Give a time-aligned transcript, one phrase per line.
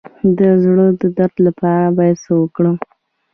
[0.37, 2.77] د زړه د درد لپاره باید څه وکړم؟